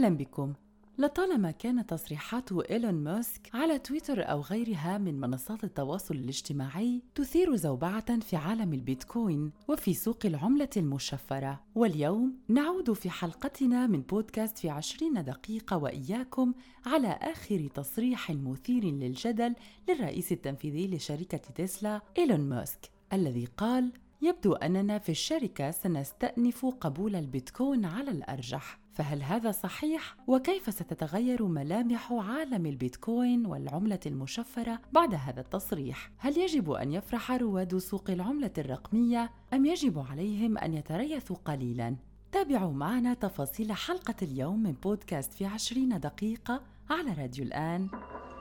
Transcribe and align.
أهلا 0.00 0.16
بكم. 0.16 0.52
لطالما 0.98 1.50
كانت 1.50 1.90
تصريحات 1.90 2.52
إيلون 2.52 2.94
ماسك 2.94 3.50
على 3.54 3.78
تويتر 3.78 4.30
أو 4.30 4.40
غيرها 4.40 4.98
من 4.98 5.20
منصات 5.20 5.64
التواصل 5.64 6.14
الاجتماعي 6.14 7.02
تثير 7.14 7.56
زوبعة 7.56 8.20
في 8.20 8.36
عالم 8.36 8.72
البيتكوين 8.72 9.52
وفي 9.68 9.94
سوق 9.94 10.18
العملة 10.24 10.68
المشفرة. 10.76 11.60
واليوم 11.74 12.34
نعود 12.48 12.92
في 12.92 13.10
حلقتنا 13.10 13.86
من 13.86 14.00
بودكاست 14.00 14.58
في 14.58 14.70
عشرين 14.70 15.24
دقيقة 15.24 15.76
وإياكم 15.76 16.54
على 16.86 17.08
آخر 17.08 17.68
تصريح 17.74 18.30
مثير 18.30 18.84
للجدل 18.84 19.54
للرئيس 19.88 20.32
التنفيذي 20.32 20.96
لشركة 20.96 21.38
تسلا 21.38 22.00
إيلون 22.18 22.40
ماسك 22.40 22.90
الذي 23.12 23.44
قال 23.44 23.92
يبدو 24.22 24.52
أننا 24.52 24.98
في 24.98 25.08
الشركة 25.08 25.70
سنستأنف 25.70 26.66
قبول 26.66 27.16
البيتكوين 27.16 27.84
على 27.84 28.10
الأرجح. 28.10 28.79
فهل 28.92 29.22
هذا 29.22 29.50
صحيح؟ 29.50 30.16
وكيف 30.26 30.74
ستتغير 30.74 31.46
ملامح 31.46 32.12
عالم 32.12 32.66
البيتكوين 32.66 33.46
والعملة 33.46 34.00
المشفرة 34.06 34.80
بعد 34.92 35.14
هذا 35.14 35.40
التصريح؟ 35.40 36.10
هل 36.18 36.38
يجب 36.38 36.70
أن 36.70 36.92
يفرح 36.92 37.32
رواد 37.32 37.78
سوق 37.78 38.10
العملة 38.10 38.50
الرقمية؟ 38.58 39.30
أم 39.52 39.66
يجب 39.66 39.98
عليهم 40.10 40.58
أن 40.58 40.74
يتريثوا 40.74 41.36
قليلا؟ 41.44 41.96
تابعوا 42.32 42.72
معنا 42.72 43.14
تفاصيل 43.14 43.72
حلقة 43.72 44.14
اليوم 44.22 44.62
من 44.62 44.72
بودكاست 44.72 45.32
في 45.32 45.46
عشرين 45.46 46.00
دقيقة 46.00 46.62
على 46.90 47.12
راديو 47.12 47.44
الآن. 47.44 47.88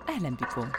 أهلا 0.10 0.30
بكم. 0.30 0.70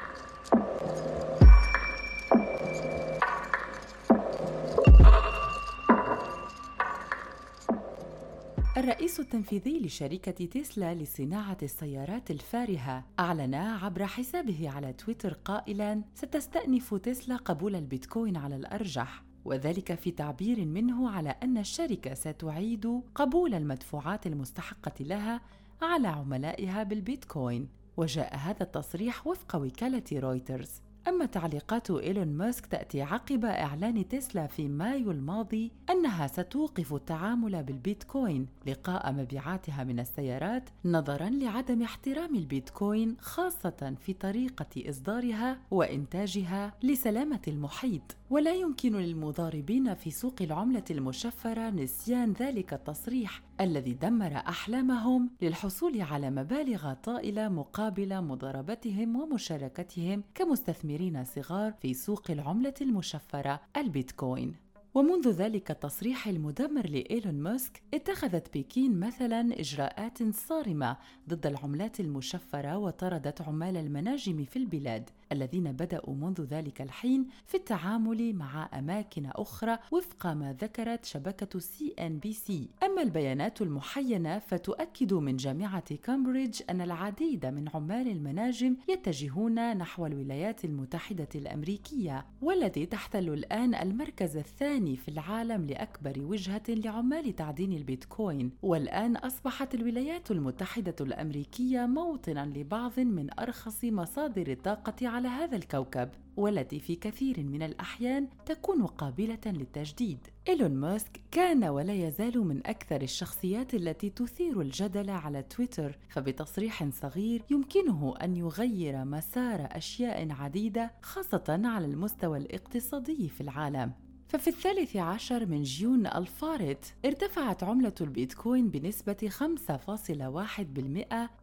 الرئيس 8.80 9.20
التنفيذي 9.20 9.80
لشركة 9.80 10.46
تسلا 10.46 10.94
لصناعة 10.94 11.56
السيارات 11.62 12.30
الفارهة 12.30 13.04
أعلن 13.18 13.54
عبر 13.54 14.06
حسابه 14.06 14.70
على 14.70 14.92
تويتر 14.92 15.32
قائلاً: 15.32 16.02
ستستأنف 16.14 16.94
تسلا 16.94 17.36
قبول 17.36 17.74
البيتكوين 17.74 18.36
على 18.36 18.56
الأرجح، 18.56 19.24
وذلك 19.44 19.94
في 19.94 20.10
تعبير 20.10 20.64
منه 20.64 21.10
على 21.10 21.36
أن 21.42 21.58
الشركة 21.58 22.14
ستعيد 22.14 23.02
قبول 23.14 23.54
المدفوعات 23.54 24.26
المستحقة 24.26 24.92
لها 25.00 25.40
على 25.82 26.08
عملائها 26.08 26.82
بالبيتكوين. 26.82 27.68
وجاء 27.96 28.36
هذا 28.36 28.62
التصريح 28.62 29.26
وفق 29.26 29.56
وكالة 29.56 30.04
رويترز. 30.12 30.70
أما 31.08 31.26
تعليقات 31.26 31.90
إيلون 31.90 32.28
ماسك 32.28 32.66
تأتي 32.66 33.02
عقب 33.02 33.44
إعلان 33.44 34.08
تسلا 34.08 34.46
في 34.46 34.68
مايو 34.68 35.10
الماضي 35.10 35.72
أنها 35.90 36.26
ستوقف 36.26 36.94
التعامل 36.94 37.62
بالبيتكوين 37.62 38.46
لقاء 38.66 39.12
مبيعاتها 39.12 39.84
من 39.84 40.00
السيارات 40.00 40.70
نظرا 40.84 41.28
لعدم 41.28 41.82
احترام 41.82 42.34
البيتكوين 42.36 43.16
خاصة 43.20 43.94
في 44.00 44.12
طريقة 44.12 44.90
إصدارها 44.90 45.58
وإنتاجها 45.70 46.72
لسلامة 46.82 47.42
المحيط. 47.48 48.16
ولا 48.30 48.54
يمكن 48.54 48.96
للمضاربين 48.96 49.94
في 49.94 50.10
سوق 50.10 50.34
العملة 50.40 50.84
المشفرة 50.90 51.70
نسيان 51.70 52.32
ذلك 52.32 52.72
التصريح 52.72 53.42
الذي 53.60 53.92
دمر 53.92 54.36
أحلامهم 54.36 55.30
للحصول 55.42 56.00
على 56.00 56.30
مبالغ 56.30 56.92
طائلة 56.92 57.48
مقابل 57.48 58.20
مضاربتهم 58.20 59.16
ومشاركتهم 59.16 60.22
كمستثمرين 60.34 61.24
صغار 61.24 61.72
في 61.72 61.94
سوق 61.94 62.30
العملة 62.30 62.74
المشفرة 62.80 63.60
البيتكوين. 63.76 64.54
ومنذ 64.94 65.28
ذلك 65.28 65.70
التصريح 65.70 66.28
المدمر 66.28 66.86
لإيلون 66.86 67.34
ماسك 67.34 67.82
اتخذت 67.94 68.58
بكين 68.58 69.00
مثلا 69.00 69.60
إجراءات 69.60 70.34
صارمة 70.34 70.96
ضد 71.28 71.46
العملات 71.46 72.00
المشفرة 72.00 72.78
وطردت 72.78 73.42
عمال 73.42 73.76
المناجم 73.76 74.44
في 74.44 74.58
البلاد. 74.58 75.10
الذين 75.32 75.72
بدأوا 75.72 76.14
منذ 76.14 76.40
ذلك 76.44 76.82
الحين 76.82 77.26
في 77.46 77.56
التعامل 77.56 78.32
مع 78.34 78.68
أماكن 78.78 79.26
أخرى 79.26 79.78
وفق 79.92 80.26
ما 80.26 80.56
ذكرت 80.60 81.04
شبكة 81.04 81.58
سي 81.58 81.94
إن 81.98 82.18
بي 82.18 82.32
سي 82.32 82.68
أما 82.82 83.02
البيانات 83.02 83.62
المحينة 83.62 84.38
فتؤكد 84.38 85.14
من 85.14 85.36
جامعة 85.36 85.94
كامبريدج 85.96 86.62
أن 86.70 86.80
العديد 86.80 87.46
من 87.46 87.68
عمال 87.74 88.08
المناجم 88.08 88.76
يتجهون 88.88 89.76
نحو 89.76 90.06
الولايات 90.06 90.64
المتحدة 90.64 91.28
الأمريكية 91.34 92.26
والتي 92.42 92.86
تحتل 92.86 93.28
الآن 93.28 93.74
المركز 93.74 94.36
الثاني 94.36 94.96
في 94.96 95.08
العالم 95.08 95.66
لأكبر 95.66 96.24
وجهة 96.24 96.62
لعمال 96.68 97.36
تعدين 97.36 97.72
البيتكوين. 97.72 98.50
والآن 98.62 99.16
أصبحت 99.16 99.74
الولايات 99.74 100.30
المتحدة 100.30 100.94
الأمريكية 101.00 101.86
موطنا 101.86 102.46
لبعض 102.46 103.00
من 103.00 103.38
أرخص 103.40 103.84
مصادر 103.84 104.52
الطاقة 104.52 105.08
هذا 105.26 105.56
الكوكب 105.56 106.08
والتي 106.36 106.80
في 106.80 106.96
كثير 106.96 107.42
من 107.42 107.62
الأحيان 107.62 108.28
تكون 108.46 108.86
قابلة 108.86 109.38
للتجديد. 109.46 110.18
إيلون 110.48 110.70
ماسك 110.70 111.20
كان 111.30 111.64
ولا 111.64 111.92
يزال 111.92 112.38
من 112.38 112.66
أكثر 112.66 113.02
الشخصيات 113.02 113.74
التي 113.74 114.10
تثير 114.10 114.60
الجدل 114.60 115.10
على 115.10 115.42
تويتر، 115.42 115.98
فبتصريح 116.08 116.88
صغير 116.90 117.42
يمكنه 117.50 118.14
أن 118.22 118.36
يغير 118.36 119.04
مسار 119.04 119.68
أشياء 119.72 120.32
عديدة 120.32 120.90
خاصة 121.02 121.60
على 121.64 121.86
المستوى 121.86 122.38
الاقتصادي 122.38 123.28
في 123.28 123.40
العالم. 123.40 123.92
ففي 124.30 124.50
الثالث 124.50 124.96
عشر 124.96 125.46
من 125.46 125.62
جيون 125.62 126.06
الفارط 126.06 126.78
ارتفعت 127.04 127.62
عملة 127.62 127.92
البيتكوين 128.00 128.68
بنسبة 128.68 129.30
5.1% 129.30 129.38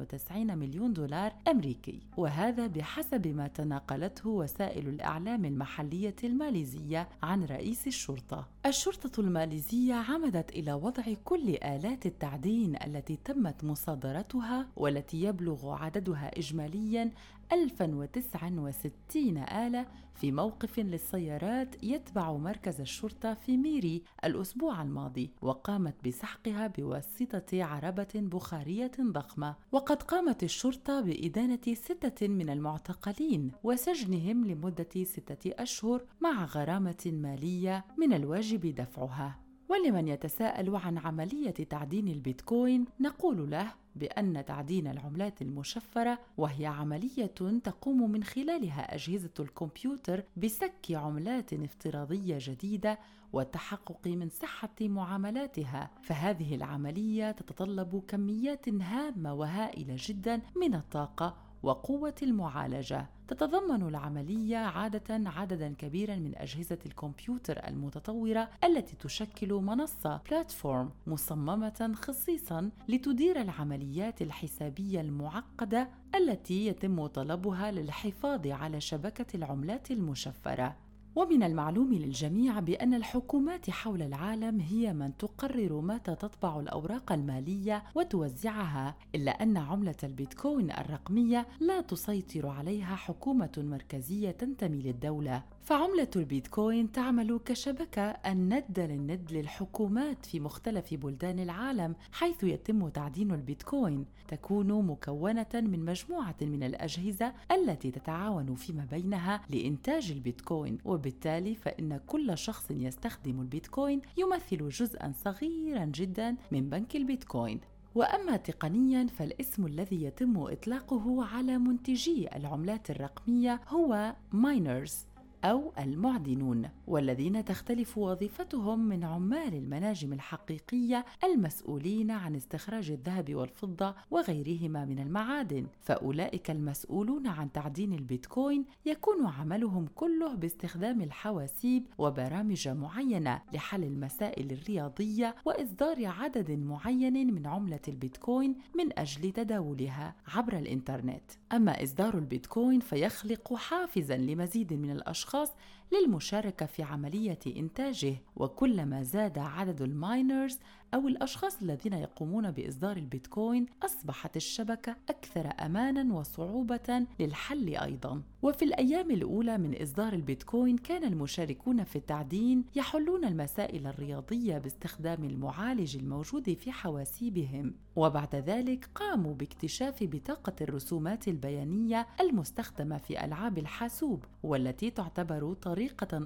99 0.00 0.58
مليون 0.81 0.93
دولار 0.93 1.32
أمريكي 1.49 2.00
وهذا 2.17 2.67
بحسب 2.67 3.27
ما 3.27 3.49
تناقلته 3.49 4.29
وسائل 4.31 4.88
الإعلام 4.88 5.44
المحلية 5.44 6.17
الماليزية 6.25 7.09
عن 7.23 7.44
رئيس 7.44 7.87
الشرطة. 7.87 8.49
الشرطة 8.67 9.21
الماليزية 9.21 9.95
عمدت 9.95 10.51
إلى 10.51 10.73
وضع 10.73 11.03
كل 11.25 11.49
آلات 11.49 12.07
التعدين 12.07 12.77
التي 12.87 13.19
تمت 13.25 13.65
مصادرتها 13.65 14.69
والتي 14.77 15.23
يبلغ 15.23 15.73
عددها 15.75 16.39
إجمالياً 16.39 17.11
1069 17.53 19.39
آلة 19.39 19.87
في 20.15 20.33
موقف 20.33 20.79
للسيارات 20.79 21.85
يتبع 21.85 22.33
مركز 22.33 22.81
الشرطة 22.81 23.35
في 23.35 23.57
ميري 23.57 24.03
الأسبوع 24.25 24.83
الماضي 24.83 25.31
وقامت 25.43 25.95
بسحقها 26.07 26.67
بواسطة 26.67 27.65
عربة 27.65 28.09
بخارية 28.15 28.91
ضخمة. 29.01 29.55
وقد 29.73 30.03
قامت 30.03 30.43
الشرطة 30.43 31.01
بإدانة 31.01 31.75
ستة 31.75 32.29
من 32.29 32.51
المعتقلين 32.51 33.51
وسجنهم 33.62 34.45
لمدة 34.47 35.05
ستة 35.05 35.51
أشهر 35.62 36.03
مع 36.21 36.45
غرامة 36.45 37.03
مالية 37.07 37.85
من 37.99 38.12
الواجب 38.12 38.50
دفعها. 38.56 39.38
ولمن 39.69 40.08
يتساءل 40.08 40.76
عن 40.76 40.99
عملية 40.99 41.50
تعدين 41.50 42.08
البيتكوين 42.08 42.85
نقول 43.00 43.50
له 43.50 43.73
بأن 43.97 44.44
تعدين 44.44 44.87
العملات 44.87 45.43
المشفرة 45.43 46.19
وهي 46.37 46.67
عملية 46.67 47.26
تقوم 47.64 48.11
من 48.11 48.25
خلالها 48.25 48.94
أجهزة 48.94 49.31
الكمبيوتر 49.41 50.23
بسك 50.37 50.87
عملات 50.91 51.52
افتراضية 51.52 52.38
جديدة 52.41 52.99
والتحقق 53.32 54.06
من 54.06 54.29
صحة 54.29 54.75
معاملاتها، 54.81 55.91
فهذه 56.02 56.55
العملية 56.55 57.31
تتطلب 57.31 58.02
كميات 58.08 58.69
هامة 58.69 59.35
وهائلة 59.35 59.97
جدا 59.99 60.43
من 60.56 60.75
الطاقة 60.75 61.50
وقوة 61.62 62.15
المعالجة. 62.23 63.07
تتضمن 63.29 63.89
العملية 63.89 64.57
عادة 64.57 65.31
عددا 65.31 65.75
كبيرا 65.79 66.17
من 66.17 66.33
أجهزة 66.37 66.79
الكمبيوتر 66.87 67.69
المتطورة 67.69 68.49
التي 68.65 68.97
تشكل 68.97 69.53
منصة 69.53 70.21
بلاتفورم 70.31 70.91
مصممة 71.07 71.93
خصيصا 71.95 72.71
لتدير 72.89 73.41
العمليات 73.41 74.23
الحسابية 74.23 75.01
المعقدة 75.01 75.89
التي 76.15 76.67
يتم 76.67 77.07
طلبها 77.07 77.71
للحفاظ 77.71 78.47
على 78.47 78.81
شبكة 78.81 79.37
العملات 79.37 79.91
المشفرة. 79.91 80.77
ومن 81.17 81.43
المعلوم 81.43 81.93
للجميع 81.93 82.61
بأن 82.61 82.95
الحكومات 82.95 83.71
حول 83.71 84.03
العالم 84.03 84.61
هي 84.61 84.93
من 84.93 85.17
تقرر 85.17 85.81
متى 85.81 86.15
تطبع 86.15 86.61
الأوراق 86.61 87.12
المالية 87.12 87.83
وتوزعها، 87.95 88.97
إلا 89.15 89.43
أن 89.43 89.57
عملة 89.57 89.95
البيتكوين 90.05 90.71
الرقمية 90.71 91.47
لا 91.61 91.81
تسيطر 91.81 92.47
عليها 92.47 92.97
حكومة 92.97 93.53
مركزية 93.59 94.31
تنتمي 94.31 94.83
للدولة، 94.83 95.43
فعملة 95.62 96.11
البيتكوين 96.17 96.93
تعمل 96.93 97.41
كشبكة 97.45 98.03
الند 98.03 98.81
للند 98.81 99.33
للحكومات 99.33 100.27
في 100.27 100.41
مختلف 100.41 100.95
بلدان 100.95 101.39
العالم 101.39 101.95
حيث 102.12 102.45
يتم 102.45 102.89
تعدين 102.89 103.33
البيتكوين. 103.33 104.05
تكون 104.29 104.87
مكونة 104.87 105.47
من 105.55 105.85
مجموعة 105.85 106.37
من 106.43 106.62
الأجهزة 106.62 107.33
التي 107.53 107.91
تتعاون 107.91 108.55
فيما 108.55 108.87
بينها 108.91 109.41
لإنتاج 109.51 110.11
البيتكوين. 110.11 110.79
وبالتالي 111.00 111.55
فإن 111.55 112.00
كل 112.06 112.38
شخص 112.38 112.70
يستخدم 112.70 113.41
البيتكوين 113.41 114.00
يمثل 114.17 114.69
جزءا 114.69 115.12
صغيرا 115.25 115.85
جدا 115.85 116.37
من 116.52 116.70
بنك 116.70 116.97
البيتكوين. 116.97 117.61
وأما 117.94 118.37
تقنيا 118.37 119.06
فالاسم 119.06 119.67
الذي 119.67 120.02
يتم 120.05 120.37
إطلاقه 120.38 121.25
على 121.25 121.58
منتجي 121.58 122.37
العملات 122.37 122.91
الرقمية 122.91 123.61
هو 123.69 124.14
ماينرز. 124.32 125.06
أو 125.44 125.72
المعدنون 125.78 126.69
والذين 126.87 127.44
تختلف 127.44 127.98
وظيفتهم 127.98 128.78
من 128.78 129.04
عمال 129.04 129.54
المناجم 129.54 130.12
الحقيقية 130.12 131.04
المسؤولين 131.25 132.10
عن 132.10 132.37
استخراج 132.37 132.90
الذهب 132.90 133.34
والفضة 133.34 133.94
وغيرهما 134.10 134.84
من 134.84 134.98
المعادن. 134.98 135.66
فأولئك 135.81 136.50
المسؤولون 136.50 137.26
عن 137.26 137.52
تعدين 137.52 137.92
البيتكوين 137.92 138.64
يكون 138.87 139.26
عملهم 139.26 139.87
كله 139.94 140.34
باستخدام 140.34 141.00
الحواسيب 141.00 141.87
وبرامج 141.98 142.69
معينة 142.69 143.42
لحل 143.52 143.84
المسائل 143.84 144.52
الرياضية 144.52 145.34
وإصدار 145.44 146.06
عدد 146.06 146.50
معين 146.50 147.34
من 147.34 147.46
عملة 147.46 147.81
البيتكوين 147.88 148.54
من 148.76 148.98
أجل 148.98 149.32
تداولها 149.32 150.14
عبر 150.28 150.58
الإنترنت. 150.58 151.22
أما 151.52 151.82
إصدار 151.82 152.19
البيتكوين 152.19 152.81
فيخلق 152.81 153.54
حافزا 153.54 154.16
لمزيد 154.16 154.72
من 154.72 154.90
الأشخاص 154.90 155.30
اشخاص 155.31 155.50
للمشاركة 155.92 156.66
في 156.66 156.82
عملية 156.82 157.38
إنتاجه 157.46 158.16
وكلما 158.37 159.02
زاد 159.02 159.38
عدد 159.38 159.82
الماينرز 159.82 160.58
أو 160.94 161.08
الأشخاص 161.08 161.62
الذين 161.62 161.92
يقومون 161.92 162.50
بإصدار 162.50 162.96
البيتكوين 162.96 163.66
أصبحت 163.82 164.37
الشبكة 164.37 164.96
أكثر 165.08 165.50
أمانا 165.60 166.14
وصعوبة 166.14 167.06
للحل 167.20 167.76
أيضا. 167.76 168.22
وفي 168.42 168.64
الأيام 168.64 169.10
الأولى 169.10 169.58
من 169.58 169.82
إصدار 169.82 170.12
البيتكوين 170.12 170.78
كان 170.78 171.04
المشاركون 171.04 171.84
في 171.84 171.96
التعدين 171.96 172.64
يحلون 172.75 173.25
المسائل 173.25 173.87
الرياضية 173.87 174.58
باستخدام 174.58 175.25
المعالج 175.25 175.96
الموجود 175.96 176.54
في 176.54 176.72
حواسيبهم. 176.72 177.75
وبعد 177.96 178.34
ذلك 178.34 178.88
قاموا 178.94 179.34
باكتشاف 179.34 179.98
بطاقة 180.02 180.52
الرسومات 180.60 181.28
البيانية 181.28 182.06
المستخدمة 182.20 182.98
في 182.98 183.25
ألعاب 183.25 183.58
الحاسوب 183.58 184.25
والتي 184.42 184.90
تعتبر 184.90 185.52
طريقة 185.52 185.80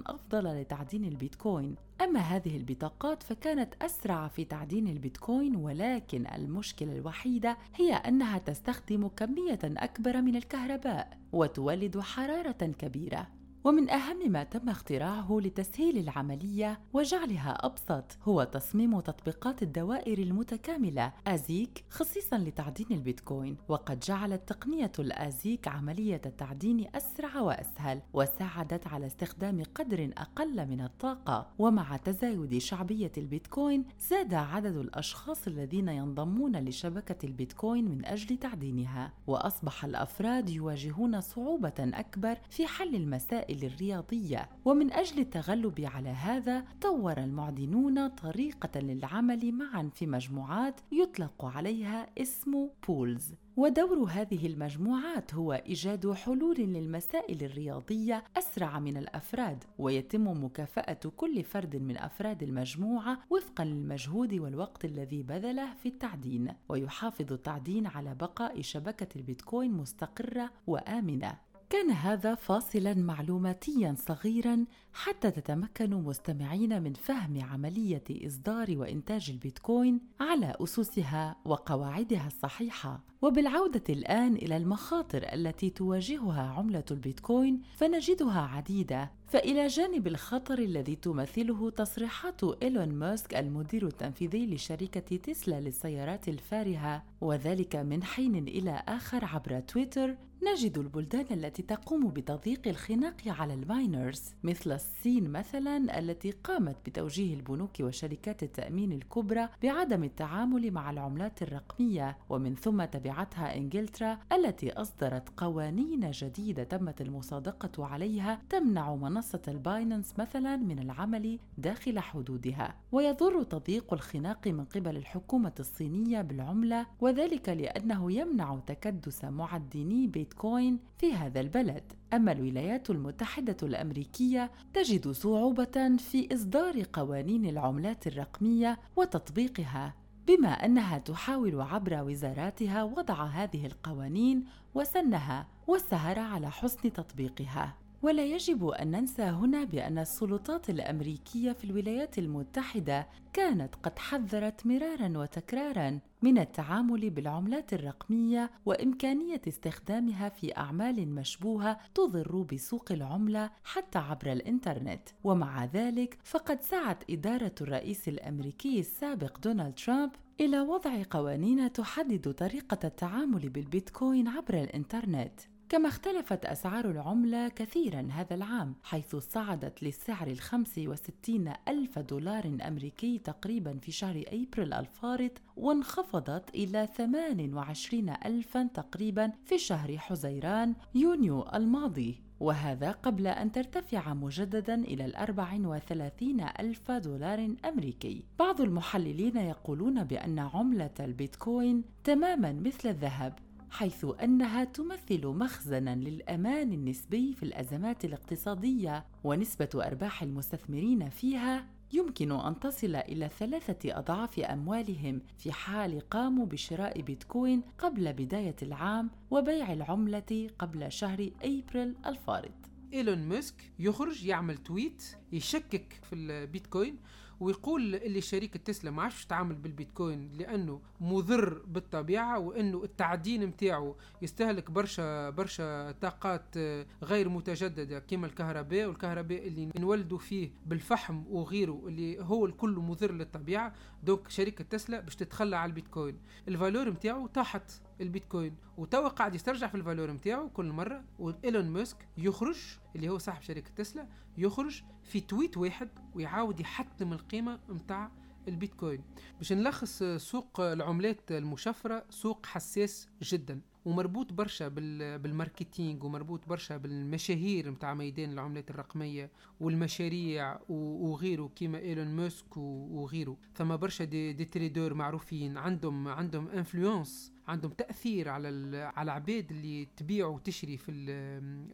أفضل 0.07 0.61
لتعدين 0.61 1.05
البيتكوين. 1.05 1.75
أما 2.01 2.19
هذه 2.19 2.57
البطاقات 2.57 3.23
فكانت 3.23 3.73
أسرع 3.81 4.27
في 4.27 4.45
تعدين 4.45 4.87
البيتكوين 4.87 5.55
ولكن 5.55 6.27
المشكلة 6.27 6.91
الوحيدة 6.91 7.57
هي 7.75 7.93
أنها 7.93 8.37
تستخدم 8.37 9.07
كمية 9.07 9.59
أكبر 9.63 10.21
من 10.21 10.35
الكهرباء 10.35 11.17
وتولد 11.31 11.99
حرارة 11.99 12.71
كبيرة. 12.79 13.27
ومن 13.65 13.89
أهم 13.89 14.31
ما 14.31 14.43
تم 14.43 14.69
اختراعه 14.69 15.39
لتسهيل 15.41 15.97
العملية 15.97 16.79
وجعلها 16.93 17.65
أبسط 17.65 18.17
هو 18.23 18.43
تصميم 18.43 18.99
تطبيقات 18.99 19.63
الدوائر 19.63 20.17
المتكاملة 20.17 21.13
آزيك 21.27 21.85
خصيصا 21.89 22.37
لتعدين 22.37 22.87
البيتكوين 22.91 23.57
وقد 23.67 23.99
جعلت 23.99 24.49
تقنية 24.49 24.91
الآزيك 24.99 25.67
عملية 25.67 26.21
التعدين 26.25 26.87
أسرع 26.95 27.39
وأسهل 27.39 28.01
وساعدت 28.13 28.87
على 28.87 29.05
استخدام 29.05 29.63
قدر 29.75 30.09
أقل 30.17 30.67
من 30.67 30.81
الطاقة. 30.81 31.47
ومع 31.59 31.97
تزايد 31.97 32.57
شعبية 32.57 33.11
البيتكوين 33.17 33.85
زاد 33.99 34.33
عدد 34.33 34.75
الأشخاص 34.75 35.47
الذين 35.47 35.89
ينضمون 35.89 36.55
لشبكة 36.57 37.25
البيتكوين 37.25 37.85
من 37.85 38.05
أجل 38.05 38.37
تعدينها. 38.37 39.13
وأصبح 39.27 39.85
الأفراد 39.85 40.49
يواجهون 40.49 41.21
صعوبة 41.21 41.73
أكبر 41.79 42.37
في 42.49 42.67
حل 42.67 42.95
المسائل 42.95 43.54
الوسائل 43.55 43.65
الرياضية 43.65 44.49
ومن 44.65 44.93
أجل 44.93 45.19
التغلب 45.19 45.81
على 45.81 46.09
هذا 46.09 46.65
طور 46.81 47.17
المعدنون 47.17 48.07
طريقة 48.07 48.79
للعمل 48.79 49.51
معا 49.51 49.89
في 49.93 50.07
مجموعات 50.07 50.79
يطلق 50.91 51.45
عليها 51.45 52.07
اسم 52.17 52.69
بولز 52.87 53.33
ودور 53.57 54.03
هذه 54.03 54.47
المجموعات 54.47 55.33
هو 55.33 55.53
إيجاد 55.53 56.11
حلول 56.11 56.55
للمسائل 56.55 57.43
الرياضية 57.43 58.23
أسرع 58.37 58.79
من 58.79 58.97
الأفراد 58.97 59.63
ويتم 59.79 60.43
مكافأة 60.43 60.99
كل 61.17 61.43
فرد 61.43 61.75
من 61.75 61.97
أفراد 61.97 62.43
المجموعة 62.43 63.19
وفقا 63.29 63.65
للمجهود 63.65 64.33
والوقت 64.33 64.85
الذي 64.85 65.23
بذله 65.23 65.73
في 65.73 65.89
التعدين 65.89 66.53
ويحافظ 66.69 67.33
التعدين 67.33 67.87
على 67.87 68.15
بقاء 68.15 68.61
شبكة 68.61 69.07
البيتكوين 69.15 69.71
مستقرة 69.71 70.51
وآمنة. 70.67 71.54
كان 71.75 71.91
هذا 71.91 72.35
فاصلا 72.35 72.93
معلوماتيا 72.93 73.95
صغيرا 73.97 74.65
حتى 74.93 75.31
تتمكن 75.31 75.89
مستمعين 75.89 76.81
من 76.81 76.93
فهم 76.93 77.43
عملية 77.43 78.03
إصدار 78.09 78.77
وإنتاج 78.77 79.29
البيتكوين 79.29 79.99
على 80.19 80.53
أسسها 80.61 81.35
وقواعدها 81.45 82.27
الصحيحة. 82.27 82.99
وبالعودة 83.21 83.83
الآن 83.89 84.35
إلى 84.35 84.57
المخاطر 84.57 85.33
التي 85.33 85.69
تواجهها 85.69 86.41
عملة 86.41 86.83
البيتكوين 86.91 87.61
فنجدها 87.77 88.41
عديدة. 88.41 89.11
فإلى 89.27 89.67
جانب 89.67 90.07
الخطر 90.07 90.59
الذي 90.59 90.95
تمثله 90.95 91.69
تصريحات 91.69 92.43
إيلون 92.43 92.89
ماسك 92.89 93.35
المدير 93.35 93.87
التنفيذي 93.87 94.45
لشركة 94.45 95.17
تسلا 95.17 95.61
للسيارات 95.61 96.27
الفارهة 96.27 97.03
وذلك 97.21 97.75
من 97.75 98.03
حين 98.03 98.47
إلى 98.47 98.83
آخر 98.87 99.25
عبر 99.25 99.59
تويتر 99.59 100.15
نجد 100.53 100.77
البلدان 100.77 101.25
التي 101.31 101.63
تقوم 101.63 102.07
بتضييق 102.07 102.67
الخناق 102.67 103.15
على 103.27 103.53
ال 103.53 103.63
miners 103.63 104.21
مثل 104.43 104.71
الصين 104.71 105.29
مثلا 105.29 105.99
التي 105.99 106.31
قامت 106.31 106.75
بتوجيه 106.85 107.33
البنوك 107.33 107.79
وشركات 107.79 108.43
التأمين 108.43 108.91
الكبرى 108.91 109.49
بعدم 109.63 110.03
التعامل 110.03 110.71
مع 110.71 110.89
العملات 110.89 111.41
الرقمية 111.41 112.17
ومن 112.29 112.55
ثم 112.55 112.85
تبعتها 112.85 113.55
إنجلترا 113.57 114.17
التي 114.33 114.71
أصدرت 114.71 115.29
قوانين 115.37 116.11
جديدة 116.11 116.63
تمت 116.63 117.01
المصادقة 117.01 117.85
عليها 117.85 118.41
تمنع 118.49 118.95
منصة 118.95 119.41
ال 119.47 119.56
Binance 119.56 120.19
مثلا 120.19 120.55
من 120.55 120.79
العمل 120.79 121.39
داخل 121.57 121.99
حدودها. 121.99 122.75
ويضر 122.91 123.43
تضييق 123.43 123.93
الخناق 123.93 124.47
من 124.47 124.65
قبل 124.65 124.97
الحكومة 124.97 125.53
الصينية 125.59 126.21
بالعملة 126.21 126.85
وذلك 127.01 127.49
لأنه 127.49 128.11
يمنع 128.11 128.59
تكدس 128.67 129.25
معدني 129.25 130.07
بيتكوين 130.35 130.79
في 130.97 131.13
هذا 131.13 131.39
البلد. 131.39 131.83
أما 132.13 132.31
الولايات 132.31 132.89
المتحدة 132.89 133.57
الأمريكية 133.63 134.51
تجد 134.73 135.11
صعوبة 135.11 135.97
في 135.97 136.33
إصدار 136.33 136.83
قوانين 136.93 137.45
العملات 137.45 138.07
الرقمية 138.07 138.79
وتطبيقها 138.95 139.93
بما 140.27 140.49
أنها 140.49 140.97
تحاول 140.97 141.61
عبر 141.61 142.03
وزاراتها 142.03 142.83
وضع 142.83 143.25
هذه 143.25 143.65
القوانين 143.65 144.45
وسنها 144.73 145.47
والسهر 145.67 146.19
على 146.19 146.51
حسن 146.51 146.93
تطبيقها. 146.93 147.84
ولا 148.01 148.25
يجب 148.25 148.67
أن 148.67 148.91
ننسى 148.91 149.23
هنا 149.23 149.63
بأن 149.63 149.97
السلطات 149.97 150.69
الأمريكية 150.69 151.51
في 151.51 151.63
الولايات 151.63 152.17
المتحدة 152.17 153.07
كانت 153.33 153.75
قد 153.83 153.99
حذرت 153.99 154.65
مرارا 154.65 155.13
وتكرارا 155.17 155.99
من 156.21 156.37
التعامل 156.37 157.09
بالعملات 157.09 157.73
الرقمية 157.73 158.51
وإمكانية 158.65 159.41
استخدامها 159.47 160.29
في 160.29 160.57
أعمال 160.57 161.15
مشبوهة 161.15 161.79
تضر 161.95 162.41
بسوق 162.41 162.91
العملة 162.91 163.49
حتى 163.63 163.99
عبر 163.99 164.31
الإنترنت. 164.31 165.09
ومع 165.23 165.65
ذلك 165.65 166.17
فقد 166.23 166.61
سعت 166.61 167.03
إدارة 167.09 167.55
الرئيس 167.61 168.07
الأمريكي 168.07 168.79
السابق 168.79 169.39
دونالد 169.39 169.73
ترامب 169.73 170.11
إلى 170.41 170.59
وضع 170.59 171.03
قوانين 171.09 171.73
تحدد 171.73 172.31
طريقة 172.31 172.79
التعامل 172.83 173.49
بالبيتكوين 173.49 174.27
عبر 174.27 174.53
الإنترنت. 174.53 175.39
كما 175.69 175.87
اختلفت 175.89 176.45
أسعار 176.45 176.91
العملة 176.91 177.47
كثيرا 177.47 178.07
هذا 178.11 178.35
العام 178.35 178.75
حيث 178.83 179.15
صعدت 179.15 179.83
للسعر 179.83 180.27
الخمس 180.27 180.77
وستين 180.77 181.53
ألف 181.67 181.99
دولار 181.99 182.57
أمريكي 182.67 183.17
تقريبا 183.17 183.77
في 183.81 183.91
شهر 183.91 184.23
أبريل 184.27 184.73
الفارط 184.73 185.31
وانخفضت 185.57 186.49
إلى 186.55 186.89
ثمان 186.97 187.53
وعشرين 187.53 188.13
ألفا 188.25 188.69
تقريبا 188.73 189.31
في 189.45 189.57
شهر 189.57 189.97
حزيران 189.97 190.75
يونيو 190.95 191.45
الماضي. 191.53 192.21
وهذا 192.39 192.91
قبل 192.91 193.27
أن 193.27 193.51
ترتفع 193.51 194.13
مجددا 194.13 194.75
إلى 194.75 195.05
الأربع 195.05 195.57
وثلاثين 195.63 196.45
ألف 196.59 196.91
دولار 196.91 197.55
أمريكي. 197.65 198.23
بعض 198.39 198.61
المحللين 198.61 199.37
يقولون 199.37 200.03
بأن 200.03 200.39
عملة 200.39 200.93
البيتكوين 200.99 201.83
تماما 202.03 202.53
مثل 202.53 202.89
الذهب 202.89 203.33
حيث 203.75 204.05
أنها 204.23 204.63
تمثل 204.63 205.27
مخزنا 205.27 205.95
للأمان 205.95 206.73
النسبي 206.73 207.33
في 207.33 207.43
الأزمات 207.43 208.05
الاقتصادية 208.05 209.05
ونسبة 209.23 209.69
أرباح 209.75 210.23
المستثمرين 210.23 211.09
فيها 211.09 211.65
يمكن 211.93 212.31
أن 212.31 212.59
تصل 212.59 212.95
إلى 212.95 213.29
ثلاثة 213.39 213.97
أضعاف 213.99 214.39
أموالهم 214.39 215.21
في 215.37 215.51
حال 215.51 216.09
قاموا 216.09 216.45
بشراء 216.45 217.01
بيتكوين 217.01 217.61
قبل 217.79 218.13
بداية 218.13 218.55
العام 218.61 219.09
وبيع 219.31 219.73
العملة 219.73 220.49
قبل 220.59 220.91
شهر 220.91 221.29
أبريل 221.41 221.95
الفارط 222.05 222.51
إيلون 222.93 223.27
ماسك 223.27 223.71
يخرج 223.79 224.25
يعمل 224.25 224.57
تويت 224.57 225.03
يشكك 225.31 225.99
في 226.09 226.15
البيتكوين 226.15 226.97
ويقول 227.39 227.95
اللي 227.95 228.21
شركه 228.21 228.59
تسلا 228.59 228.91
ما 228.91 229.03
عادش 229.03 229.25
تتعامل 229.25 229.55
بالبيتكوين 229.55 230.31
لأنه 230.37 230.81
مضر 231.01 231.61
بالطبيعة 231.67 232.39
وإنه 232.39 232.83
التعدين 232.83 233.43
نتاعو 233.43 233.95
يستهلك 234.21 234.71
برشا 234.71 235.29
برشا 235.29 235.91
طاقات 235.91 236.55
غير 237.03 237.29
متجددة 237.29 237.99
كما 237.99 238.27
الكهرباء 238.27 238.85
والكهرباء 238.87 239.47
اللي 239.47 239.69
نولدوا 239.79 240.17
فيه 240.17 240.51
بالفحم 240.65 241.23
وغيره 241.29 241.83
اللي 241.87 242.21
هو 242.21 242.45
الكل 242.45 242.69
مضر 242.69 243.11
للطبيعة. 243.11 243.73
donc 244.03 244.29
شركه 244.29 244.63
تسلا 244.63 244.99
باش 244.99 245.15
تتخلى 245.15 245.55
على 245.57 245.69
البيتكوين. 245.69 246.17
ال 246.47 246.53
valeur 246.53 246.89
نتاعو 246.89 247.27
طاحت 247.27 247.71
البيتكوين. 248.01 248.55
وتوا 248.77 249.07
قاعد 249.07 249.35
يسترجع 249.35 249.67
في 249.67 249.75
ال 249.75 249.80
valeur 249.80 250.11
نتاعو 250.11 250.49
كل 250.49 250.65
مرة 250.65 251.03
وإيلون 251.19 251.69
ماسك 251.69 252.07
يخرج 252.17 252.57
اللي 252.95 253.09
هو 253.09 253.17
صاحب 253.17 253.41
شركة 253.41 253.71
تسلا 253.75 254.07
يخرج 254.37 254.83
في 255.03 255.19
tweet 255.19 255.57
واحد 255.57 255.89
ويعاود 256.15 256.59
يحطم 256.59 257.13
القيمة 257.13 257.59
نتاع 257.69 258.11
البيتكوين. 258.47 259.03
باش 259.37 259.53
نلخص 259.53 260.03
سوق 260.03 260.59
العملات 260.59 261.31
المشفرة 261.31 262.05
سوق 262.09 262.45
حساس 262.45 263.07
جدا 263.23 263.61
ومربوط 263.85 264.33
برشا 264.33 264.67
بال 265.17 265.33
marketing 265.33 266.03
ومربوط 266.03 266.47
برشا 266.47 266.77
بالمشاهير 266.77 267.69
نتاع 267.69 267.93
ميدان 267.93 268.31
العملات 268.31 268.69
الرقمية 268.69 269.31
والمشاريع 269.59 270.59
وغيره 270.69 271.51
كيما 271.55 271.77
إيلون 271.77 272.15
ماسك 272.15 272.57
وغيره. 272.57 273.37
ثم 273.55 273.77
برشا 273.77 274.03
des, 274.03 274.33
des 274.33 274.45
traders 274.45 274.93
معروفين 274.93 275.57
عندهم 275.57 276.07
عندهم 276.07 276.47
influence 276.47 277.33
عندهم 277.47 277.71
تأثير 277.71 278.29
على 278.29 278.47
على 278.95 279.03
العباد 279.03 279.51
اللي 279.51 279.87
تبيع 279.97 280.27
وتشري 280.27 280.77
في 280.77 280.91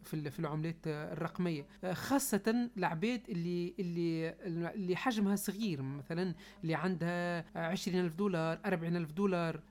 في 0.04 0.32
في 0.32 0.40
العملات 0.40 0.78
الرقمية. 0.88 1.66
خاصة 1.92 2.70
العباد 2.78 3.22
اللي 3.30 3.74
اللي 3.80 4.36
اللي 4.76 4.96
حجمها 4.96 5.36
صغير 5.36 5.82
مثلا 5.82 6.36
اللي 6.64 6.76
عندها 6.76 7.46
20000 7.56 8.14
دولار 8.16 8.60
40000 8.66 9.12
دولار 9.12 9.62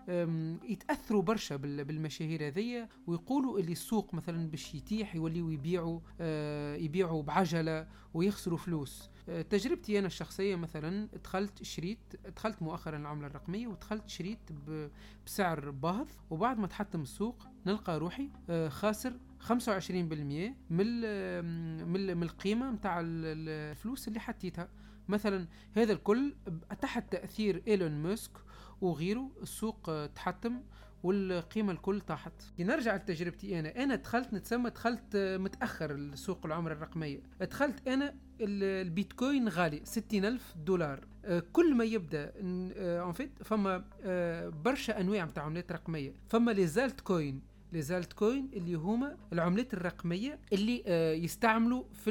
يتأثروا 0.64 1.22
برشا 1.22 1.56
بالمشاهير 1.56 2.46
هذيا 2.46 2.88
ويقولوا 3.06 3.58
اللي 3.58 3.72
السوق 3.72 4.14
مثلا 4.14 4.50
باش 4.50 4.74
يتيح 4.74 5.14
يوليوا 5.14 5.52
يبيعوا 5.52 6.00
آه، 6.20 6.76
يبيعوا 6.76 7.22
بعجلة 7.22 7.86
ويخسروا 8.14 8.58
فلوس. 8.58 9.10
تجربتي 9.50 9.98
أنا 9.98 10.06
الشخصية 10.06 10.56
مثلا 10.56 11.08
دخلت 11.24 11.62
شريت 11.62 11.98
دخلت 12.36 12.62
مؤخرا 12.62 12.96
العملة 12.96 13.26
الرقمية 13.26 13.66
ودخلت 13.66 14.08
شريت 14.08 14.38
بسعر 15.26 15.70
باهظ 15.90 16.08
وبعد 16.30 16.58
ما 16.58 16.66
تحطم 16.66 17.02
السوق 17.02 17.46
نلقى 17.66 17.98
روحي 17.98 18.30
آه، 18.50 18.68
خاسر 18.68 19.12
25% 19.40 19.52
من 20.70 21.00
من 21.90 22.22
القيمة 22.22 22.70
نتاع 22.70 23.00
الفلوس 23.04 24.08
اللي 24.08 24.20
حطيتها. 24.20 24.68
مثلا 25.08 25.46
هذا 25.72 25.92
الكل 25.92 26.34
تحت 26.80 27.12
تأثير 27.12 27.62
إيلون 27.68 27.92
ماسك 27.92 28.30
وغيره 28.80 29.30
السوق 29.42 30.06
تحطم 30.06 30.60
والقيمة 31.02 31.72
الكل 31.72 32.00
طاحت 32.00 32.32
نرجع 32.58 32.96
لتجربتي 32.96 33.60
أنا. 33.60 33.82
أنا 33.82 33.94
دخلت 33.94 34.34
نتسمى 34.34 34.70
دخلت 34.70 35.16
متأخر 35.16 35.92
لسوق 35.92 36.46
العملة 36.46 36.72
الرقمية. 36.72 37.22
دخلت 37.40 37.88
أنا 37.88 38.14
البيتكوين 38.40 39.48
غالي 39.48 39.80
ستين 39.84 40.24
ألف 40.24 40.54
دولار. 40.56 40.98
آه، 40.98 41.09
كل 41.52 41.74
ما 41.74 41.84
يبدأ 41.84 42.32
en 42.76 43.12
fait 43.12 43.30
آه، 43.40 43.44
فما 43.44 43.84
آه، 44.02 44.48
برشا 44.48 45.00
أنواع 45.00 45.24
نتاع 45.24 45.42
عملات 45.44 45.72
رقمية. 45.72 46.14
فما 46.28 46.50
les 46.50 46.66
altcoins 46.66 47.40
اللي 48.54 48.74
هما 48.74 49.16
العملات 49.32 49.74
الرقمية 49.74 50.38
اللي 50.52 50.82
آه 50.86 51.12
يستعملوا 51.12 51.82
في 52.04 52.10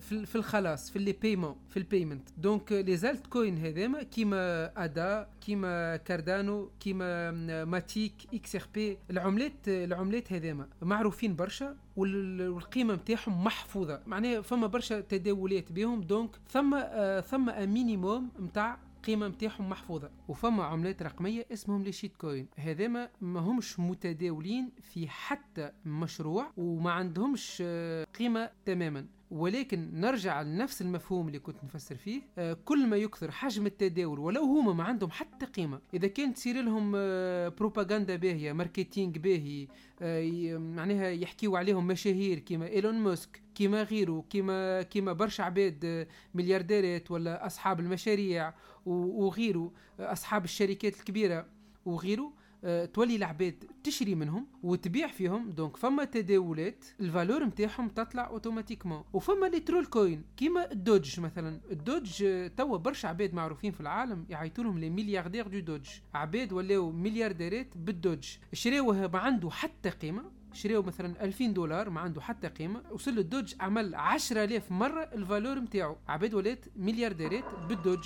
في, 0.00 0.26
في 0.26 0.36
الخلاص 0.36 0.90
في 0.90 0.98
les 0.98 1.12
paiements 1.12 1.56
في 1.70 1.76
ال 1.76 1.83
payment 1.83 2.28
donc 2.38 2.72
les 2.72 2.96
altcoins 2.96 3.58
هذاما 3.58 4.02
كيما 4.02 4.72
أدا 4.84 5.28
كيما 5.40 5.96
كاردانو 5.96 6.70
كيما 6.80 7.30
ماتيك 7.64 8.12
XRP 8.34 8.98
العملات 9.10 9.52
العملات 9.68 10.32
هذاما 10.32 10.66
معروفين 10.82 11.36
برشا 11.36 11.76
والقيمة 11.96 12.94
نتاعهم 12.94 13.44
محفوظة. 13.44 14.00
معناها 14.06 14.40
فما 14.40 14.66
برشا 14.66 15.00
تداولات 15.00 15.72
بهم. 15.72 16.00
donc 16.00 16.30
ثم 16.48 16.74
آه 16.74 17.20
ثم 17.20 17.46
minimum 17.72 18.28
نتاع 18.40 18.78
القيمه 19.00 19.28
نتاعهم 19.28 19.68
محفوظة. 19.70 20.10
وفما 20.28 20.64
عملات 20.64 21.02
رقمية 21.02 21.46
اسمهم 21.52 21.82
les 21.82 21.92
shitcoins 21.92 22.46
هذاما 22.56 23.08
ما 23.20 23.40
همش 23.40 23.80
متداولين 23.80 24.72
في 24.80 25.08
حتى 25.08 25.70
مشروع 25.84 26.52
وما 26.56 26.92
عندهمش 26.92 27.62
آه، 27.66 28.04
قيمة 28.04 28.50
تماما. 28.64 29.06
ولكن 29.30 29.90
نرجع 29.94 30.42
لنفس 30.42 30.82
المفهوم 30.82 31.28
اللي 31.28 31.38
كنت 31.38 31.64
نفسر 31.64 31.94
فيه 31.94 32.22
آه 32.38 32.56
كل 32.64 32.86
ما 32.86 32.96
يكثر 32.96 33.30
حجم 33.30 33.66
التداول 33.66 34.18
ولو 34.18 34.42
هما 34.42 34.72
ما 34.72 34.84
عندهم 34.84 35.10
حتى 35.10 35.46
قيمة. 35.46 35.80
إذا 35.94 36.08
كانت 36.08 36.36
تصير 36.36 36.62
لهم 36.62 36.92
آه 36.96 37.48
بروباغندا 37.48 38.16
باهية 38.16 38.52
ماركتينغ 38.52 39.12
باهي 39.12 39.68
آه 40.02 40.58
معناها 40.58 41.10
يحكيوا 41.10 41.58
عليهم 41.58 41.86
مشاهير 41.86 42.38
كيما 42.38 42.66
ايلون 42.66 42.94
ماسك 42.94 43.42
كيما 43.54 43.82
غيره 43.82 44.24
كيما 44.30 44.82
كيما 44.82 45.12
برشا 45.12 45.44
عباد 45.44 45.84
آه، 45.84 46.06
مليارديرات 46.34 47.10
ولا 47.10 47.46
أصحاب 47.46 47.80
المشاريع 47.80 48.54
وغيره 48.86 49.72
آه، 50.00 50.12
أصحاب 50.12 50.44
الشركات 50.44 50.96
الكبيرة 50.96 51.46
وغيره. 51.84 52.22
آه، 52.22 52.39
تولي 52.94 53.16
العباد 53.16 53.64
تشري 53.84 54.14
منهم 54.14 54.46
وتبيع 54.62 55.06
فيهم. 55.06 55.50
donc 55.50 55.76
فما 55.76 56.04
تداولات 56.04 56.84
ال 57.00 57.06
valeur 57.06 57.44
نتاعهم 57.44 57.88
تطلع 57.88 58.26
automatiquement. 58.26 59.04
وفما 59.12 59.46
les 59.46 59.60
troll 59.60 59.86
coins 59.86 60.24
كيما 60.36 60.72
الدوج 60.72 61.20
مثلا. 61.20 61.60
الدوج 61.70 62.24
توا 62.56 62.76
برشا 62.76 63.08
عباد 63.08 63.34
معروفين 63.34 63.72
في 63.72 63.80
العالم 63.80 64.26
يعيطوا 64.28 64.64
لهم 64.64 64.78
les 64.78 64.90
milliardaires 64.90 65.48
de 65.48 65.60
Doge. 65.60 65.88
عباد 66.14 66.52
ولاو 66.52 66.92
مليارديرات 66.92 67.76
بالدوج. 67.76 68.36
شراوه 68.52 69.06
ما 69.06 69.18
عنده 69.18 69.50
حتى 69.50 69.90
قيمة. 69.90 70.40
شريو 70.52 70.82
مثلا 70.82 71.24
2000 71.24 71.52
دولار 71.52 71.90
ما 71.90 72.00
عنده 72.00 72.20
حتى 72.20 72.48
قيمة. 72.48 72.82
وصل 72.90 73.18
الدوج 73.18 73.54
عمل 73.60 73.94
10000 73.94 74.72
مرة 74.72 75.02
ال 75.02 75.10
valeur 75.10 75.58
نتاعو. 75.58 75.96
عباد 76.08 76.34
ولات 76.34 76.64
مليارديرات 76.76 77.44
بالدوج. 77.68 78.04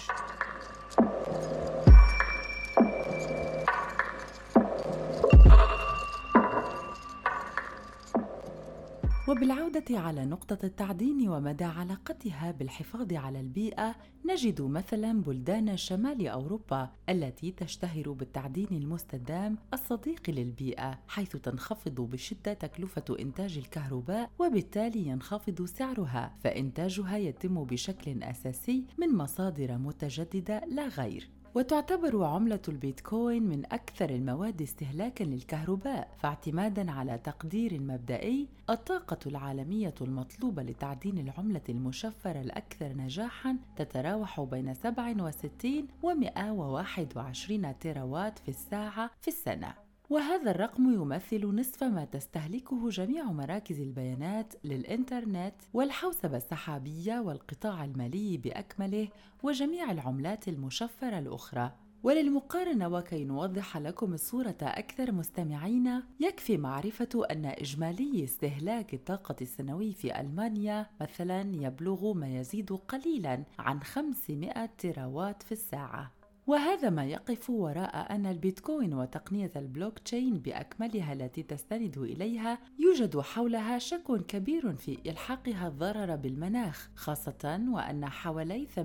وبالعودة 9.28 9.98
على 9.98 10.24
نقطة 10.24 10.58
التعدين 10.64 11.28
ومدى 11.28 11.64
علاقتها 11.64 12.50
بالحفاظ 12.50 13.12
على 13.12 13.40
البيئة 13.40 13.94
نجد 14.30 14.62
مثلا 14.62 15.22
بلدان 15.22 15.76
شمال 15.76 16.28
أوروبا 16.28 16.90
التي 17.08 17.50
تشتهر 17.52 18.12
بالتعدين 18.12 18.68
المستدام 18.70 19.58
الصديق 19.74 20.30
للبيئة 20.30 20.98
حيث 21.08 21.36
تنخفض 21.36 22.00
بشدة 22.00 22.52
تكلفة 22.54 23.16
إنتاج 23.20 23.58
الكهرباء 23.58 24.30
وبالتالي 24.38 25.06
ينخفض 25.06 25.64
سعرها 25.64 26.34
فإنتاجها 26.40 27.16
يتم 27.16 27.64
بشكل 27.64 28.22
أساسي 28.22 28.84
من 28.98 29.16
مصادر 29.16 29.78
متجددة 29.78 30.64
لا 30.66 30.88
غير. 30.88 31.28
وتعتبر 31.54 32.24
عملة 32.24 32.60
البيتكوين 32.68 33.42
من 33.42 33.64
أكثر 33.72 34.10
المواد 34.10 34.62
استهلاكًا 34.62 35.24
للكهرباء، 35.24 36.08
فاعتمادًا 36.18 36.90
على 36.90 37.18
تقدير 37.18 37.80
مبدئي، 37.80 38.48
الطاقة 38.70 39.18
العالمية 39.26 39.94
المطلوبة 40.00 40.62
لتعدين 40.62 41.18
العملة 41.18 41.60
المشفرة 41.68 42.40
الأكثر 42.40 42.92
نجاحًا 42.96 43.56
تتراوح 43.76 44.40
بين 44.40 44.74
67 44.74 45.88
و 46.02 46.14
121 46.14 47.78
تيراوات 47.78 48.38
في 48.38 48.48
الساعة 48.48 49.10
في 49.20 49.28
السنة. 49.28 49.83
وهذا 50.10 50.50
الرقم 50.50 50.92
يمثل 50.94 51.46
نصف 51.46 51.84
ما 51.84 52.04
تستهلكه 52.04 52.88
جميع 52.88 53.24
مراكز 53.24 53.80
البيانات 53.80 54.54
للإنترنت 54.64 55.54
والحوسبة 55.74 56.36
السحابية 56.36 57.20
والقطاع 57.20 57.84
المالي 57.84 58.36
بأكمله 58.36 59.08
وجميع 59.42 59.90
العملات 59.90 60.48
المشفرة 60.48 61.18
الأخرى. 61.18 61.72
وللمقارنة 62.02 62.88
وكي 62.88 63.24
نوضح 63.24 63.76
لكم 63.76 64.14
الصورة 64.14 64.56
أكثر 64.62 65.12
مستمعين 65.12 66.02
يكفي 66.20 66.56
معرفة 66.56 67.26
أن 67.30 67.46
إجمالي 67.46 68.24
استهلاك 68.24 68.94
الطاقة 68.94 69.36
السنوي 69.40 69.92
في 69.92 70.20
ألمانيا 70.20 70.86
مثلا 71.00 71.40
يبلغ 71.54 72.12
ما 72.12 72.28
يزيد 72.36 72.72
قليلا 72.72 73.44
عن 73.58 73.82
500 73.82 74.66
تيراوات 74.78 75.42
في 75.42 75.52
الساعة. 75.52 76.23
وهذا 76.46 76.90
ما 76.90 77.04
يقف 77.04 77.50
وراء 77.50 78.14
أن 78.14 78.26
البيتكوين 78.26 78.94
وتقنية 78.94 79.50
البلوك 79.56 79.98
تشين 79.98 80.38
بأكملها 80.38 81.12
التي 81.12 81.42
تستند 81.42 81.98
إليها 81.98 82.58
يوجد 82.78 83.20
حولها 83.20 83.78
شك 83.78 84.26
كبير 84.28 84.72
في 84.72 84.98
إلحاقها 85.06 85.68
الضرر 85.68 86.16
بالمناخ 86.16 86.90
خاصة 86.94 87.60
وأن 87.68 88.06
حوالي 88.06 88.66
80% 88.76 88.80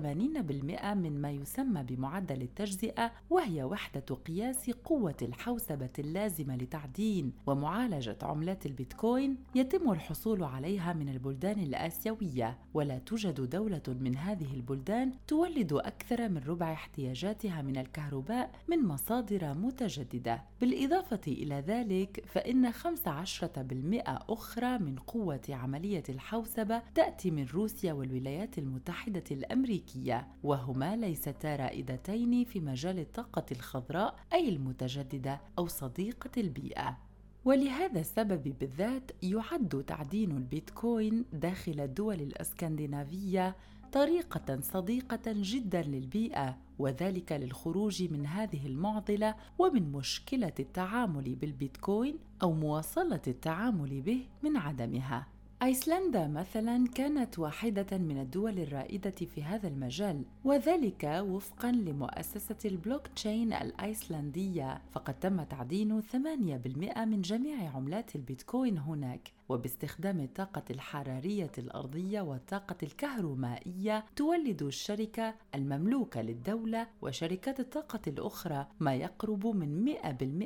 من 0.94 1.20
ما 1.20 1.30
يسمى 1.30 1.82
بمعدل 1.82 2.42
التجزئة 2.42 3.12
وهي 3.30 3.64
وحدة 3.64 4.14
قياس 4.14 4.70
قوة 4.70 5.16
الحوسبة 5.22 5.90
اللازمة 5.98 6.56
لتعدين. 6.56 7.32
ومعالجة 7.46 8.18
عملات 8.22 8.66
البيتكوين 8.66 9.36
يتم 9.54 9.92
الحصول 9.92 10.44
عليها 10.44 10.92
من 10.92 11.08
البلدان 11.08 11.58
الآسيوية. 11.58 12.58
ولا 12.74 12.98
توجد 12.98 13.40
دولة 13.40 13.82
من 13.88 14.16
هذه 14.16 14.54
البلدان 14.54 15.12
تولد 15.26 15.72
أكثر 15.72 16.28
من 16.28 16.38
ربع 16.46 16.72
احتياجاتها 16.72 17.49
نفسها 17.50 17.62
من 17.62 17.76
الكهرباء 17.76 18.50
من 18.68 18.84
مصادر 18.84 19.54
متجددة. 19.54 20.42
بالإضافة 20.60 21.20
إلى 21.28 21.54
ذلك 21.54 22.24
فإن 22.26 22.72
15% 22.72 24.02
أخرى 24.28 24.78
من 24.78 24.98
قوة 24.98 25.40
عملية 25.48 26.02
الحوسبة 26.08 26.82
تأتي 26.94 27.30
من 27.30 27.46
روسيا 27.46 27.92
والولايات 27.92 28.58
المتحدة 28.58 29.24
الأمريكية 29.30 30.28
وهما 30.42 30.96
ليستا 30.96 31.56
رائدتين 31.56 32.44
في 32.44 32.60
مجال 32.60 32.98
الطاقة 32.98 33.46
الخضراء 33.52 34.14
أي 34.32 34.48
المتجددة 34.48 35.40
أو 35.58 35.66
صديقة 35.66 36.30
البيئة. 36.36 36.98
ولهذا 37.44 38.00
السبب 38.00 38.54
بالذات 38.60 39.10
يعد 39.22 39.84
تعدين 39.86 40.30
البيتكوين 40.30 41.24
داخل 41.32 41.80
الدول 41.80 42.20
الإسكندنافية 42.20 43.56
طريقة 43.92 44.60
صديقة 44.60 45.20
جدا 45.26 45.82
للبيئة 45.82 46.56
وذلك 46.78 47.32
للخروج 47.32 48.02
من 48.02 48.26
هذه 48.26 48.66
المعضلة 48.66 49.34
ومن 49.58 49.92
مشكلة 49.92 50.52
التعامل 50.60 51.34
بالبيتكوين 51.34 52.18
أو 52.42 52.52
مواصلة 52.52 53.20
التعامل 53.26 54.00
به 54.00 54.26
من 54.42 54.56
عدمها. 54.56 55.26
أيسلندا 55.62 56.28
مثلا 56.28 56.86
كانت 56.94 57.38
واحدة 57.38 57.98
من 57.98 58.20
الدول 58.20 58.58
الرائدة 58.58 59.10
في 59.10 59.42
هذا 59.42 59.68
المجال 59.68 60.24
وذلك 60.44 61.04
وفقا 61.04 61.72
لمؤسسة 61.72 62.56
البلوك 62.64 63.06
تشين 63.06 63.52
الأيسلندية. 63.52 64.82
فقد 64.92 65.14
تم 65.18 65.42
تعدين 65.42 66.02
8% 66.02 67.04
من 67.04 67.22
جميع 67.22 67.70
عملات 67.76 68.16
البيتكوين 68.16 68.78
هناك. 68.78 69.32
وباستخدام 69.50 70.20
الطاقة 70.20 70.62
الحرارية 70.70 71.52
الأرضية 71.58 72.20
والطاقة 72.20 72.76
الكهرومائية 72.82 74.04
تولد 74.16 74.62
الشركة 74.62 75.34
المملوكة 75.54 76.22
للدولة 76.22 76.86
وشركات 77.02 77.60
الطاقة 77.60 78.00
الأخرى 78.06 78.66
ما 78.80 78.94
يقرب 78.94 79.46
من 79.46 79.94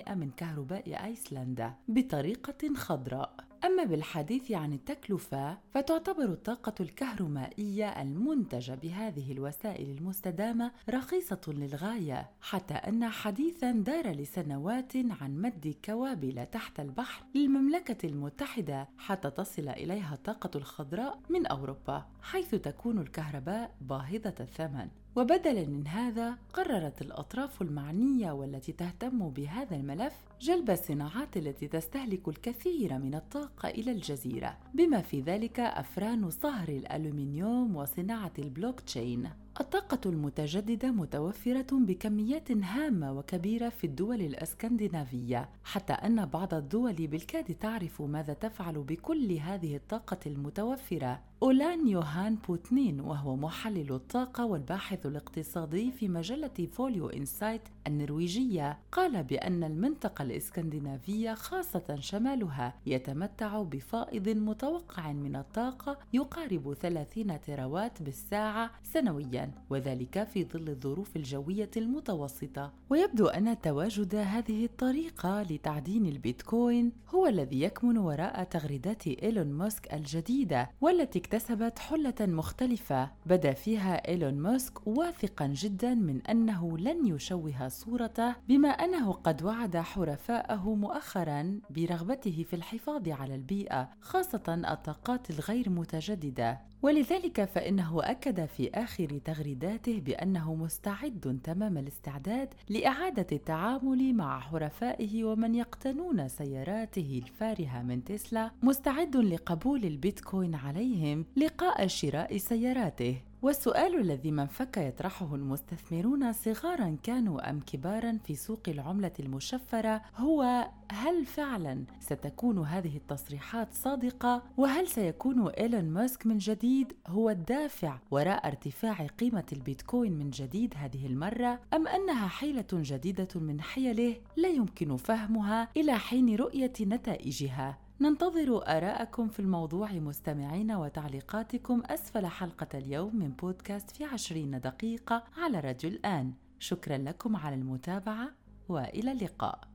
100% 0.07 0.11
من 0.11 0.31
كهرباء 0.37 1.05
أيسلندا 1.05 1.75
بطريقة 1.88 2.75
خضراء. 2.77 3.35
أما 3.64 3.85
بالحديث 3.85 4.53
عن 4.53 4.72
التكلفة 4.72 5.59
فتعتبر 5.74 6.24
الطاقة 6.24 6.74
الكهرومائية 6.81 8.03
المنتجة 8.03 8.74
بهذه 8.74 9.33
الوسائل 9.33 9.90
المستدامة 9.90 10.72
رخيصة 10.90 11.40
للغاية 11.48 12.31
حتى 12.40 12.74
أن 12.74 13.09
حديثا 13.09 13.70
دار 13.72 14.11
لسنوات 14.11 14.92
عن 14.96 15.40
مد 15.40 15.74
كوابل 15.85 16.46
تحت 16.53 16.81
البحر 16.81 17.24
للمملكة 17.35 18.07
المتحدة 18.09 18.88
حتى 18.98 19.31
تصل 19.31 19.68
إليها 19.68 20.14
الطاقة 20.14 20.50
الخضراء 20.55 21.18
من 21.31 21.46
أوروبا 21.46 22.07
حيث 22.22 22.55
تكون 22.55 22.98
الكهرباء 22.98 23.74
باهظة 23.81 24.35
الثمن. 24.40 24.88
وبدلا 25.16 25.66
من 25.66 25.87
هذا 25.87 26.38
قررت 26.53 27.03
الأطراف 27.03 27.62
المعنية 27.62 28.33
والتي 28.33 28.72
تهتم 28.72 29.29
بهذا 29.29 29.77
الملف 29.77 30.14
جلب 30.44 30.70
الصناعات 30.70 31.37
التي 31.37 31.68
تستهلك 31.68 32.28
الكثير 32.28 32.98
من 32.98 33.14
الطاقة 33.14 33.68
إلى 33.68 33.92
الجزيرة 33.92 34.57
بما 34.74 35.02
في 35.02 35.20
ذلك 35.20 35.61
أفران 35.61 36.30
صهر 36.30 36.68
الألومنيوم 36.68 37.76
وصناعة 37.76 38.33
البلوك 38.38 38.80
تشين 38.80 39.30
الطاقة 39.61 40.00
المتجددة 40.07 40.90
متوفرة 40.90 41.66
بكميات 41.72 42.50
هامة 42.50 43.12
وكبيرة 43.12 43.68
في 43.68 43.85
الدول 43.85 44.20
الإسكندنافية، 44.20 45.48
حتى 45.64 45.92
أن 45.92 46.26
بعض 46.26 46.54
الدول 46.54 47.07
بالكاد 47.07 47.44
تعرف 47.44 48.02
ماذا 48.02 48.33
تفعل 48.33 48.74
بكل 48.74 49.33
هذه 49.33 49.76
الطاقة 49.76 50.18
المتوفرة. 50.26 51.20
أولان 51.42 51.88
يوهان 51.88 52.37
بوتنين 52.49 53.01
وهو 53.01 53.37
محلل 53.37 53.92
الطاقة 53.92 54.47
والباحث 54.47 55.07
الاقتصادي 55.07 55.92
في 55.92 56.09
مجلة 56.09 56.68
فوليو 56.73 57.09
إنسايت 57.09 57.62
النرويجية 57.87 58.79
قال 58.92 59.23
بأن 59.25 59.64
المنطقة 59.64 60.23
الإسكندنافية 60.23 61.35
خاصة 61.35 61.97
شمالها 62.01 62.75
يتمتع 62.87 63.62
بفائض 63.62 64.29
متوقع 64.29 65.12
من 65.12 65.37
الطاقة 65.37 65.99
يقارب 66.12 66.75
30 66.75 67.40
تراوات 67.40 68.03
بالساعة 68.03 68.70
سنويا 68.83 69.51
وذلك 69.70 70.25
في 70.25 70.44
ظل 70.44 70.68
الظروف 70.68 71.16
الجوية 71.16 71.70
المتوسطة. 71.77 72.73
ويبدو 72.90 73.27
أن 73.27 73.61
تواجد 73.61 74.14
هذه 74.14 74.64
الطريقة 74.64 75.42
لتعدين 75.42 76.07
البيتكوين 76.07 76.92
هو 77.14 77.27
الذي 77.27 77.61
يكمن 77.62 77.99
وراء 77.99 78.44
تغريدات 78.44 79.07
إيلون 79.07 79.53
ماسك 79.53 79.94
الجديدة 79.94 80.70
والتي 80.81 81.20
اكتسبت 81.35 81.79
حلة 81.79 82.14
مختلفة 82.20 83.11
بدا 83.27 83.53
فيها 83.53 84.09
إيلون 84.09 84.35
ماسك 84.35 84.87
واثقا 84.87 85.47
جدا 85.47 85.94
من 85.94 86.27
أنه 86.27 86.79
لن 86.79 87.07
يشوه 87.07 87.68
صورته 87.68 88.35
بما 88.49 88.68
أنه 88.68 89.12
قد 89.12 89.42
وعد 89.42 89.77
حرفاءه 89.77 90.75
مؤخرا 90.75 91.61
برغبته 91.70 92.44
في 92.51 92.57
الحفاظ 92.57 93.09
على 93.09 93.35
البيئة 93.35 93.88
خاصة 94.01 94.62
الطاقات 94.68 95.31
الغير 95.31 95.70
متجددة. 95.70 96.61
ولذلك 96.85 97.44
فإنه 97.44 98.01
أكد 98.03 98.44
في 98.44 98.70
آخر 98.75 99.18
تغريداته 99.25 100.01
بأنه 100.01 100.55
مستعد 100.55 101.40
تمام 101.44 101.79
الاستعداد 101.79 102.49
لإعادة 102.68 103.27
التعامل 103.33 104.14
مع 104.14 104.40
حرفائه 104.40 105.25
ومن 105.25 105.55
يقتنون 105.55 106.29
سياراته 106.29 107.23
الفارهة 107.25 107.83
من 107.83 108.05
تسلا 108.05 108.51
مستعد 108.62 109.16
لقبول 109.16 109.85
البيتكوين 109.85 110.55
عليهم 110.55 111.25
لقاء 111.37 111.87
شراء 111.87 112.37
سياراته. 112.37 113.16
والسؤال 113.44 114.00
الذي 114.00 114.30
من 114.30 114.46
فك 114.46 114.76
يطرحه 114.76 115.35
المستثمرون 115.35 116.33
صغارا 116.33 116.96
كانوا 117.02 117.50
أم 117.50 117.61
كبارا 117.61 118.18
في 118.24 118.35
سوق 118.35 118.61
العملة 118.68 119.12
المشفرة 119.20 120.02
هو 120.16 120.68
هل 120.92 121.26
فعلا 121.26 121.85
ستكون 122.00 122.59
هذه 122.59 122.96
التصريحات 122.96 123.74
صادقة؟ 123.74 124.42
وهل 124.57 124.88
سيكون 124.88 125.48
إيلون 125.48 125.85
ماسك 125.85 126.26
من 126.26 126.38
جديد 126.38 126.92
هو 127.07 127.30
الدافع 127.30 127.98
وراء 128.11 128.46
ارتفاع 128.46 129.07
قيمة 129.07 129.46
البيتكوين 129.52 130.12
من 130.12 130.30
جديد 130.30 130.74
هذه 130.76 131.07
المرة؟ 131.07 131.61
أم 131.74 131.88
أنها 131.88 132.28
حيلة 132.28 132.66
جديدة 132.72 133.28
من 133.35 133.61
حيله 133.61 134.16
لا 134.37 134.48
يمكن 134.48 134.96
فهمها 134.96 135.68
إلى 135.76 135.98
حين 135.98 136.37
رؤية 136.37 136.72
نتائجها؟ 136.80 137.84
ننتظر 138.00 138.76
آراءكم 138.76 139.28
في 139.28 139.40
الموضوع 139.40 139.92
مستمعين 139.92 140.72
وتعليقاتكم 140.72 141.83
أسفل 141.87 142.26
حلقة 142.26 142.78
اليوم 142.78 143.16
من 143.16 143.30
بودكاست 143.30 143.90
في 143.90 144.04
عشرين 144.04 144.61
دقيقة 144.61 145.24
على 145.37 145.61
راديو 145.61 145.90
الآن. 145.90 146.33
شكرا 146.59 146.96
لكم 146.98 147.37
على 147.37 147.54
المتابعة 147.54 148.30
وإلى 148.68 149.12
اللقاء. 149.12 149.73